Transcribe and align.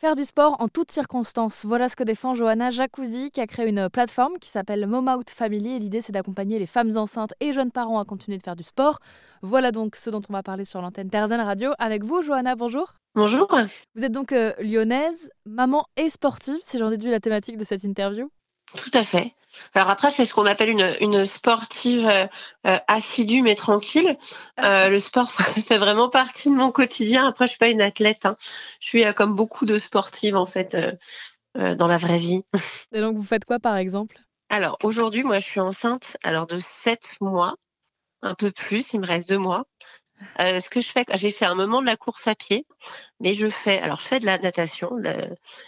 Faire 0.00 0.16
du 0.16 0.24
sport 0.24 0.56
en 0.60 0.68
toutes 0.68 0.90
circonstances, 0.90 1.66
voilà 1.66 1.90
ce 1.90 1.94
que 1.94 2.04
défend 2.04 2.34
Johanna 2.34 2.70
Jacuzzi, 2.70 3.30
qui 3.30 3.42
a 3.42 3.46
créé 3.46 3.68
une 3.68 3.90
plateforme 3.90 4.38
qui 4.38 4.48
s'appelle 4.48 4.86
Mom 4.86 5.06
Out 5.08 5.28
Family. 5.28 5.78
l'idée, 5.78 6.00
c'est 6.00 6.12
d'accompagner 6.12 6.58
les 6.58 6.64
femmes 6.64 6.96
enceintes 6.96 7.34
et 7.40 7.52
jeunes 7.52 7.70
parents 7.70 8.00
à 8.00 8.06
continuer 8.06 8.38
de 8.38 8.42
faire 8.42 8.56
du 8.56 8.62
sport. 8.62 8.98
Voilà 9.42 9.72
donc 9.72 9.96
ce 9.96 10.08
dont 10.08 10.22
on 10.26 10.32
va 10.32 10.42
parler 10.42 10.64
sur 10.64 10.80
l'antenne 10.80 11.10
Terzen 11.10 11.42
Radio. 11.42 11.72
Avec 11.78 12.02
vous, 12.02 12.22
Johanna, 12.22 12.56
bonjour. 12.56 12.94
Bonjour. 13.14 13.46
Vous 13.94 14.02
êtes 14.02 14.12
donc 14.12 14.32
euh, 14.32 14.54
lyonnaise, 14.58 15.30
maman 15.44 15.84
et 15.98 16.08
sportive, 16.08 16.60
si 16.62 16.78
j'en 16.78 16.88
déduis 16.88 17.10
la 17.10 17.20
thématique 17.20 17.58
de 17.58 17.64
cette 17.64 17.84
interview. 17.84 18.30
Tout 18.74 18.90
à 18.94 19.04
fait. 19.04 19.34
Alors 19.74 19.90
après, 19.90 20.10
c'est 20.10 20.24
ce 20.24 20.34
qu'on 20.34 20.46
appelle 20.46 20.70
une, 20.70 20.96
une 21.00 21.26
sportive 21.26 22.06
euh, 22.06 22.26
euh, 22.66 22.78
assidue 22.88 23.42
mais 23.42 23.54
tranquille. 23.54 24.16
Euh, 24.62 24.88
le 24.88 24.98
sport 24.98 25.30
fait 25.32 25.78
vraiment 25.78 26.08
partie 26.08 26.50
de 26.50 26.54
mon 26.54 26.72
quotidien. 26.72 27.26
Après, 27.26 27.46
je 27.46 27.50
suis 27.50 27.58
pas 27.58 27.68
une 27.68 27.80
athlète. 27.80 28.26
Hein. 28.26 28.36
Je 28.80 28.88
suis 28.88 29.14
comme 29.14 29.34
beaucoup 29.34 29.66
de 29.66 29.78
sportives 29.78 30.36
en 30.36 30.46
fait 30.46 30.76
dans 31.54 31.86
la 31.86 31.98
vraie 31.98 32.18
vie. 32.18 32.42
Et 32.92 33.00
donc, 33.00 33.16
vous 33.16 33.24
faites 33.24 33.44
quoi 33.44 33.58
par 33.58 33.76
exemple? 33.76 34.18
Alors 34.48 34.78
aujourd'hui, 34.82 35.22
moi, 35.22 35.38
je 35.38 35.46
suis 35.46 35.60
enceinte 35.60 36.16
alors 36.22 36.46
de 36.46 36.58
7 36.58 37.16
mois, 37.20 37.54
un 38.22 38.34
peu 38.34 38.50
plus. 38.50 38.92
Il 38.92 39.00
me 39.00 39.06
reste 39.06 39.28
deux 39.28 39.38
mois. 39.38 39.64
Euh, 40.40 40.60
ce 40.60 40.68
que 40.70 40.80
je 40.80 40.90
fais, 40.90 41.04
j'ai 41.14 41.32
fait 41.32 41.46
un 41.46 41.54
moment 41.54 41.80
de 41.80 41.86
la 41.86 41.96
course 41.96 42.26
à 42.26 42.34
pied, 42.34 42.66
mais 43.20 43.34
je 43.34 43.48
fais, 43.48 43.78
alors 43.80 44.00
je 44.00 44.06
fais 44.06 44.20
de 44.20 44.26
la 44.26 44.38
natation. 44.38 44.90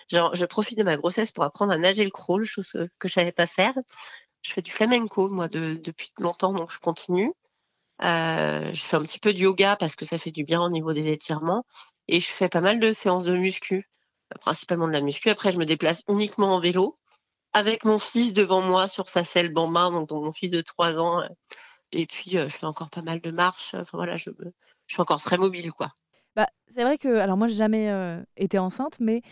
genre, 0.09 0.34
je 0.34 0.47
profite 0.47 0.78
de 0.78 0.84
ma 0.84 0.97
grossesse 0.97 1.30
pour 1.30 1.45
apprendre 1.45 1.73
à 1.73 1.78
nager 1.78 2.05
le 2.05 2.11
crawl, 2.11 2.45
chose 2.45 2.73
que 2.98 3.09
je 3.09 3.12
savais 3.12 3.33
pas 3.33 3.47
faire. 3.47 3.75
Je 4.42 4.52
fais 4.52 4.62
du 4.62 4.73
flamenco 4.73 5.28
moi 5.28 5.48
depuis 5.48 6.12
longtemps, 6.19 6.52
donc 6.52 6.73
je 6.73 6.80
continue. 6.80 7.33
Euh, 8.02 8.70
je 8.75 8.83
fais 8.83 8.97
un 8.97 9.02
petit 9.02 9.20
peu 9.20 9.33
de 9.33 9.38
yoga 9.38 9.77
parce 9.77 9.95
que 9.97 10.05
ça 10.05 10.19
fait 10.19 10.33
du 10.33 10.45
bien 10.45 10.61
au 10.61 10.69
niveau 10.69 10.92
des 10.92 11.09
étirements, 11.09 11.64
et 12.09 12.20
je 12.20 12.28
fais 12.28 12.48
pas 12.48 12.61
mal 12.61 12.80
de 12.80 12.92
séances 12.92 13.25
de 13.25 13.37
muscu, 13.37 13.89
principalement 14.41 14.89
de 14.89 14.92
la 14.92 15.00
muscu. 15.00 15.30
Après, 15.30 15.53
je 15.53 15.59
me 15.59 15.66
déplace 15.66 16.03
uniquement 16.09 16.55
en 16.56 16.61
vélo 16.61 16.95
avec 17.53 17.84
mon 17.84 17.98
fils 17.98 18.33
devant 18.33 18.62
moi 18.62 18.89
sur 18.89 19.09
sa 19.09 19.25
selle 19.25 19.53
bambin, 19.53 19.91
donc 19.92 20.11
mon 20.11 20.33
fils 20.33 20.50
de 20.50 20.62
3 20.62 20.98
ans. 20.98 21.20
Euh, 21.20 21.28
et 21.92 22.06
puis, 22.06 22.32
je 22.32 22.48
fais 22.48 22.66
encore 22.66 22.90
pas 22.90 23.02
mal 23.02 23.20
de 23.20 23.30
marches. 23.30 23.74
Enfin, 23.74 23.98
voilà, 23.98 24.16
je, 24.16 24.30
suis 24.86 25.00
encore 25.00 25.22
très 25.22 25.38
mobile, 25.38 25.72
quoi. 25.72 25.92
Bah, 26.36 26.46
c'est 26.68 26.82
vrai 26.82 26.98
que, 26.98 27.16
alors 27.16 27.36
moi, 27.36 27.48
j'ai 27.48 27.56
jamais 27.56 27.92
été 28.36 28.58
enceinte, 28.58 28.98
mais 29.00 29.22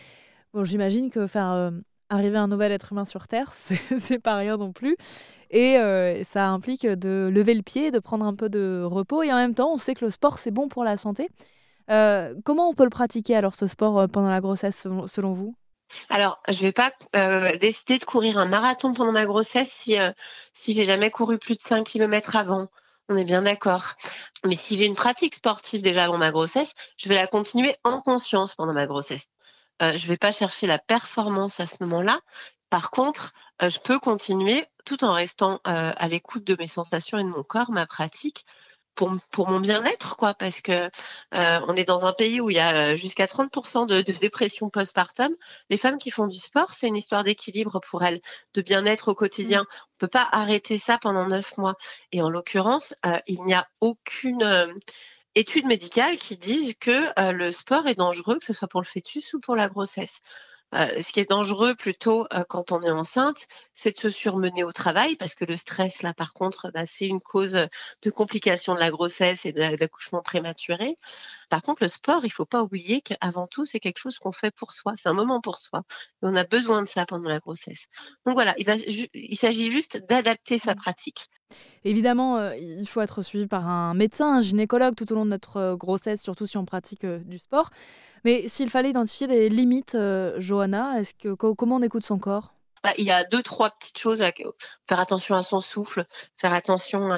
bon, 0.53 0.65
j'imagine 0.65 1.11
que 1.11 1.27
faire 1.27 1.73
arriver 2.09 2.39
un 2.39 2.49
nouvel 2.49 2.73
être 2.73 2.93
humain 2.93 3.05
sur 3.05 3.29
Terre, 3.29 3.53
c'est 4.01 4.19
pas 4.19 4.37
rien 4.37 4.57
non 4.57 4.73
plus. 4.73 4.97
Et 5.51 5.77
ça 6.25 6.49
implique 6.49 6.87
de 6.87 7.31
lever 7.33 7.55
le 7.55 7.63
pied, 7.63 7.91
de 7.91 7.99
prendre 7.99 8.25
un 8.25 8.35
peu 8.35 8.49
de 8.49 8.83
repos. 8.85 9.23
Et 9.23 9.33
en 9.33 9.37
même 9.37 9.55
temps, 9.55 9.73
on 9.73 9.79
sait 9.79 9.95
que 9.95 10.05
le 10.05 10.11
sport, 10.11 10.39
c'est 10.39 10.51
bon 10.51 10.69
pour 10.69 10.85
la 10.85 10.97
santé. 10.97 11.29
comment 11.89 12.69
on 12.69 12.75
peut 12.75 12.85
le 12.85 12.91
pratiquer 12.91 13.37
alors 13.37 13.55
ce 13.55 13.67
sport 13.67 14.09
pendant 14.09 14.31
la 14.31 14.41
grossesse 14.41 14.87
selon 15.07 15.33
vous? 15.33 15.57
Alors, 16.09 16.41
je 16.49 16.61
vais 16.63 16.73
pas 16.73 16.93
euh, 17.17 17.57
décider 17.57 17.99
de 17.99 18.05
courir 18.05 18.39
un 18.39 18.47
marathon 18.47 18.93
pendant 18.95 19.13
ma 19.13 19.27
grossesse 19.27 19.71
si 19.71 19.99
euh, 19.99 20.13
si 20.53 20.73
j'ai 20.73 20.85
jamais 20.85 21.11
couru 21.11 21.39
plus 21.39 21.57
de 21.57 21.63
5 21.63 21.85
km 21.85 22.37
avant. 22.37 22.69
On 23.09 23.17
est 23.17 23.25
bien 23.25 23.43
d'accord. 23.43 23.95
Mais 24.45 24.55
si 24.55 24.77
j'ai 24.77 24.87
une 24.87 24.95
pratique 24.95 25.35
sportive 25.35 25.83
déjà 25.83 26.05
avant 26.05 26.19
ma 26.19 26.31
grossesse, 26.31 26.75
je 26.97 27.09
vais 27.09 27.17
la 27.17 27.27
continuer 27.27 27.77
en 27.85 28.01
conscience 28.01 28.55
pendant 28.55 28.73
ma 28.73 28.87
grossesse. 28.87 29.29
Euh, 29.83 29.97
je 29.97 30.07
vais 30.07 30.17
pas 30.17 30.33
chercher 30.33 30.67
la 30.67 30.79
performance 30.79 31.61
à 31.61 31.67
ce 31.67 31.77
moment-là. 31.81 32.21
Par 32.71 32.91
contre, 32.91 33.33
je 33.61 33.81
peux 33.81 33.99
continuer 33.99 34.65
tout 34.85 35.03
en 35.05 35.13
restant 35.13 35.61
à 35.65 36.07
l'écoute 36.07 36.45
de 36.45 36.55
mes 36.57 36.69
sensations 36.69 37.19
et 37.19 37.25
de 37.25 37.29
mon 37.29 37.43
corps, 37.43 37.73
ma 37.73 37.85
pratique, 37.85 38.47
pour, 38.95 39.13
pour 39.31 39.49
mon 39.49 39.61
bien-être, 39.61 40.17
quoi, 40.17 40.35
parce 40.35 40.61
que 40.61 40.91
euh, 41.35 41.61
on 41.69 41.75
est 41.75 41.85
dans 41.85 42.05
un 42.05 42.13
pays 42.13 42.41
où 42.41 42.51
il 42.51 42.57
y 42.57 42.59
a 42.59 42.93
euh, 42.93 42.97
jusqu'à 42.97 43.27
30% 43.27 43.87
de, 43.87 44.03
de, 44.03 44.13
dépression 44.13 44.71
postpartum. 44.71 45.35
Les 45.71 45.77
femmes 45.77 45.99
qui 45.99 46.11
font 46.11 46.27
du 46.27 46.39
sport, 46.39 46.73
c'est 46.73 46.89
une 46.89 46.97
histoire 46.97 47.25
d'équilibre 47.25 47.81
pour 47.81 48.03
elles, 48.05 48.21
de 48.55 48.63
bien-être 48.63 49.09
au 49.09 49.15
quotidien. 49.15 49.67
On 49.71 49.99
peut 49.99 50.09
pas 50.09 50.29
arrêter 50.33 50.77
ça 50.77 50.99
pendant 50.99 51.27
neuf 51.27 51.57
mois. 51.57 51.77
Et 52.13 52.23
en 52.23 52.31
l'occurrence, 52.31 52.95
euh, 53.07 53.19
il 53.27 53.43
n'y 53.45 53.55
a 53.55 53.67
aucune 53.81 54.75
étude 55.35 55.67
médicale 55.67 56.19
qui 56.19 56.37
dise 56.37 56.75
que 56.81 57.33
le 57.33 57.53
sport 57.53 57.87
est 57.87 57.95
dangereux, 57.95 58.39
que 58.39 58.45
ce 58.45 58.53
soit 58.53 58.69
pour 58.69 58.81
le 58.81 58.87
fœtus 58.87 59.35
ou 59.35 59.41
pour 59.41 59.57
la 59.57 59.69
grossesse. 59.69 60.21
Euh, 60.75 61.03
ce 61.03 61.13
qui 61.13 61.21
est 61.21 61.29
dangereux 61.29 61.75
plutôt 61.75 62.27
euh, 62.33 62.45
quand 62.49 62.73
on 62.73 62.83
est 62.83 62.91
enceinte, 62.91 63.47
c'est 63.75 63.95
de 63.97 64.01
se 64.01 64.11
surmener 64.11 64.63
au 64.65 64.73
travail 64.73 65.17
parce 65.17 65.35
que 65.35 65.45
le 65.45 65.57
stress, 65.57 66.03
là, 66.03 66.15
par 66.15 66.33
contre, 66.33 66.71
bah, 66.73 66.87
c'est 66.87 67.07
une 67.07 67.21
cause 67.21 67.53
de 68.03 68.11
complications 68.11 68.75
de 68.75 68.81
la 68.81 68.91
grossesse 68.91 69.47
et 69.47 69.53
d'accouchement 69.53 70.23
prématuré. 70.23 70.97
Par 71.49 71.63
contre, 71.63 71.83
le 71.83 71.89
sport, 71.89 72.25
il 72.25 72.31
faut 72.31 72.47
pas 72.47 72.63
oublier 72.63 73.01
qu'avant 73.03 73.47
tout, 73.47 73.67
c'est 73.67 73.81
quelque 73.81 73.99
chose 73.99 74.19
qu'on 74.19 74.33
fait 74.33 74.53
pour 74.53 74.73
soi. 74.73 74.95
C'est 74.97 75.09
un 75.09 75.15
moment 75.15 75.41
pour 75.41 75.59
soi. 75.59 75.83
Et 76.23 76.27
on 76.27 76.37
a 76.37 76.45
besoin 76.45 76.83
de 76.83 76.89
ça 76.89 77.07
pendant 77.07 77.29
la 77.29 77.41
grossesse. 77.41 77.87
Donc 78.25 78.35
voilà, 78.35 78.55
il, 78.59 79.09
il 79.15 79.37
s'agit 79.37 79.71
juste 79.71 79.99
d'adapter 80.09 80.59
sa 80.59 80.75
pratique. 80.75 81.29
Évidemment, 81.85 82.37
euh, 82.37 82.57
il 82.57 82.87
faut 82.87 83.01
être 83.01 83.23
suivi 83.23 83.47
par 83.47 83.67
un 83.69 83.95
médecin, 83.95 84.39
un 84.39 84.41
gynécologue 84.41 84.95
tout 84.95 85.11
au 85.13 85.15
long 85.15 85.25
de 85.25 85.31
notre 85.31 85.75
grossesse, 85.75 86.23
surtout 86.23 86.47
si 86.47 86.57
on 86.57 86.65
pratique 86.65 87.07
du 87.07 87.39
sport. 87.39 87.71
Mais 88.25 88.49
s'il 88.49 88.71
fallait 88.71 88.91
identifier 88.91 89.27
des 89.27 89.49
limites, 89.49 89.95
euh, 89.95 90.35
Johanna, 90.39 91.01
est-ce 91.01 91.15
que, 91.15 91.33
comment 91.35 91.77
on 91.77 91.83
écoute 91.83 92.05
son 92.05 92.19
corps? 92.19 92.53
Bah, 92.83 92.93
il 92.97 93.05
y 93.05 93.11
a 93.11 93.25
deux, 93.25 93.43
trois 93.43 93.71
petites 93.71 93.99
choses. 93.99 94.23
À 94.23 94.33
faire 94.89 95.01
attention 95.01 95.35
à 95.35 95.43
son 95.43 95.61
souffle, 95.61 96.05
faire 96.39 96.55
attention 96.55 97.11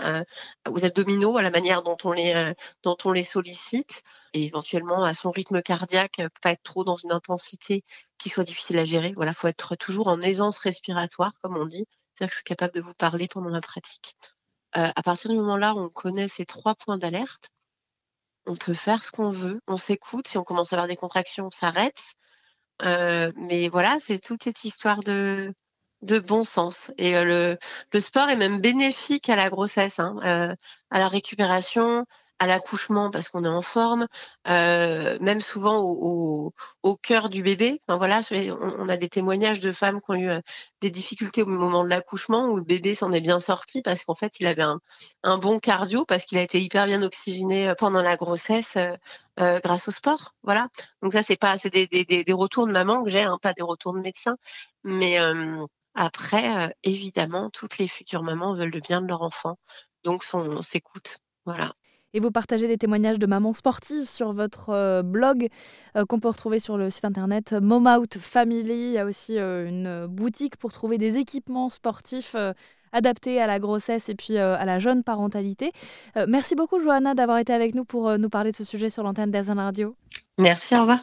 aux 0.69 0.85
abdominaux, 0.85 1.37
à 1.37 1.43
la 1.43 1.51
manière 1.51 1.83
dont 1.83 1.97
on 2.05 2.13
les, 2.13 2.35
euh, 2.35 2.55
dont 2.83 2.97
on 3.05 3.13
les 3.13 3.23
sollicite, 3.23 4.03
et 4.33 4.45
éventuellement 4.45 5.05
à 5.05 5.15
son 5.15 5.31
rythme 5.31 5.63
cardiaque, 5.63 6.21
pas 6.41 6.51
être 6.51 6.63
trop 6.63 6.85
dans 6.85 6.97
une 6.97 7.13
intensité 7.13 7.85
qui 8.19 8.29
soit 8.29 8.45
difficile 8.45 8.79
à 8.79 8.85
gérer. 8.85 9.13
Voilà, 9.15 9.33
faut 9.33 9.49
être 9.49 9.77
toujours 9.77 10.09
en 10.09 10.21
aisance 10.21 10.59
respiratoire, 10.59 11.33
comme 11.43 11.57
on 11.57 11.67
dit. 11.67 11.87
C'est-à-dire 12.15 12.29
que 12.29 12.35
je 12.35 12.37
suis 12.37 12.45
capable 12.45 12.75
de 12.75 12.81
vous 12.81 12.95
parler 12.95 13.29
pendant 13.29 13.51
ma 13.51 13.61
pratique. 13.61 14.17
Euh, 14.77 14.91
à 14.95 15.03
partir 15.03 15.31
du 15.31 15.37
moment-là, 15.37 15.75
on 15.75 15.89
connaît 15.89 16.29
ces 16.29 16.45
trois 16.45 16.75
points 16.75 16.99
d'alerte 16.99 17.51
on 18.47 18.57
peut 18.57 18.75
faire 18.75 19.05
ce 19.05 19.11
qu'on 19.11 19.31
veut, 19.31 19.61
on 19.69 19.77
s'écoute. 19.77 20.29
Si 20.29 20.39
on 20.39 20.45
commence 20.45 20.73
à 20.73 20.77
avoir 20.77 20.89
des 20.89 20.97
contractions, 20.97 21.47
on 21.47 21.51
s'arrête. 21.51 22.15
Euh, 22.83 23.31
mais 23.37 23.69
voilà, 23.69 23.99
c'est 24.01 24.19
toute 24.19 24.43
cette 24.43 24.65
histoire 24.65 25.01
de, 25.01 25.55
bon 26.03 26.43
sens. 26.43 26.91
Et 26.99 27.17
euh, 27.17 27.57
le, 27.93 28.01
sport 28.01 28.29
est 28.29 28.37
même 28.37 28.61
bénéfique 28.61 29.29
à 29.29 29.37
la 29.37 29.49
grossesse, 29.49 30.01
hein, 30.01 30.57
à 30.91 30.99
la 30.99 31.09
récupération, 31.09 32.05
à 32.43 32.47
l'accouchement 32.47 33.09
parce 33.13 33.29
qu'on 33.29 33.45
est 33.45 33.49
en 33.49 33.63
forme, 33.63 34.09
euh, 34.49 35.17
même 35.21 35.41
souvent 35.41 35.79
au, 35.81 36.53
cœur 37.01 37.29
du 37.29 37.43
bébé. 37.43 37.81
Enfin, 37.87 37.97
voilà, 37.99 38.21
on, 38.79 38.89
a 38.89 38.97
des 38.97 39.09
témoignages 39.09 39.61
de 39.61 39.71
femmes 39.71 40.01
qui 40.01 40.11
ont 40.11 40.15
eu 40.15 40.29
euh, 40.29 40.41
des 40.81 40.91
difficultés 40.91 41.43
au 41.43 41.47
moment 41.47 41.85
de 41.85 41.89
l'accouchement 41.89 42.49
où 42.49 42.57
le 42.57 42.65
bébé 42.65 42.97
s'en 42.97 43.13
est 43.13 43.21
bien 43.21 43.39
sorti 43.39 43.81
parce 43.81 44.05
qu'en 44.05 44.17
fait 44.17 44.41
il 44.41 44.49
avait 44.49 44.65
un, 44.65 45.39
bon 45.39 45.61
cardio 45.61 46.05
parce 46.05 46.25
qu'il 46.25 46.39
a 46.39 46.43
été 46.43 46.61
hyper 46.61 46.87
bien 46.87 47.03
oxygéné 47.03 47.69
euh, 47.69 47.75
pendant 47.77 48.03
la 48.03 48.17
grossesse 48.17 48.77
grâce 49.39 49.89
au 49.89 49.93
sport. 49.93 50.35
Voilà. 50.43 50.69
Donc 51.01 51.13
ça 51.13 51.23
c'est 51.23 51.37
pas 51.37 51.57
c'est 51.59 51.71
des, 51.71 51.87
des, 51.87 52.05
des, 52.05 52.33
retours 52.33 52.67
de 52.67 52.73
maman 52.73 53.05
que 53.05 53.11
j'ai, 53.11 53.23
hein, 53.23 53.39
pas 53.41 53.53
des 53.53 53.63
retours 53.63 53.95
de 53.95 54.01
médecin, 54.01 54.37
mais 54.85 55.19
après 55.95 56.75
évidemment 56.83 57.51
toutes 57.51 57.79
les 57.79 57.89
futures 57.89 58.23
mamans 58.23 58.53
veulent 58.55 58.73
le 58.73 58.81
bien 58.81 59.01
de 59.01 59.07
leur 59.07 59.23
enfant, 59.23 59.59
donc 60.05 60.25
on 60.35 60.63
s'écoute. 60.63 61.19
Voilà 61.47 61.75
et 62.15 62.21
vous 62.21 62.31
partagez 62.31 62.69
des 62.69 62.79
témoignages 62.79 63.19
de 63.19 63.27
mamans 63.27 63.53
sportives 63.53 64.09
sur 64.09 64.33
votre 64.33 64.71
euh, 64.71 65.03
blog 65.03 65.49
euh, 65.97 66.05
qu'on 66.05 66.21
peut 66.21 66.29
retrouver 66.29 66.59
sur 66.59 66.77
le 66.77 66.91
site 66.91 67.05
internet 67.05 67.53
Mom 67.53 67.87
Out 67.87 68.19
Family. 68.19 68.89
Il 68.89 68.93
y 68.93 68.99
a 68.99 69.05
aussi 69.05 69.39
euh, 69.39 69.67
une 69.67 70.07
boutique 70.07 70.57
pour 70.57 70.73
trouver 70.73 70.99
des 70.99 71.17
équipements 71.17 71.69
sportifs 71.69 72.37
adaptés 72.93 73.41
à 73.41 73.47
la 73.47 73.59
grossesse 73.59 74.09
et 74.09 74.15
puis 74.15 74.37
à 74.37 74.65
la 74.65 74.79
jeune 74.79 75.03
parentalité. 75.03 75.73
merci 76.29 76.55
beaucoup 76.55 76.79
Johanna 76.79 77.15
d'avoir 77.15 77.39
été 77.39 77.53
avec 77.53 77.75
nous 77.75 77.85
pour 77.85 78.19
nous 78.19 78.29
parler 78.29 78.51
de 78.51 78.57
ce 78.57 78.65
sujet 78.65 78.91
sur 78.91 79.03
l'antenne 79.03 79.31
d'Azan 79.31 79.55
Radio. 79.55 79.97
Merci, 80.39 80.77
au 80.77 80.81
revoir. 80.81 81.01